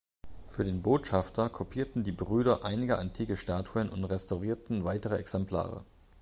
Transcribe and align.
Für 0.47 0.63
den 0.63 0.81
Botschafter 0.81 1.47
kopierten 1.51 2.01
die 2.01 2.11
Brüder 2.11 2.65
einige 2.65 2.97
antike 2.97 3.37
Statuen 3.37 3.87
und 3.89 4.03
restaurierten 4.03 4.83
weitere 4.83 5.17
Exemplare. 5.19 5.85